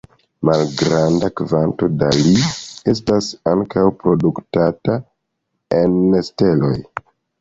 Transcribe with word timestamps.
Malgranda 0.47 1.27
kvanto 1.41 1.89
da 1.99 2.07
Li 2.19 2.31
estas 2.93 3.27
ankaŭ 3.53 3.83
produktata 4.05 4.97
en 5.83 6.01
steloj. 6.31 6.77